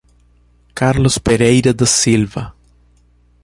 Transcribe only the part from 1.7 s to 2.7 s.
da Silva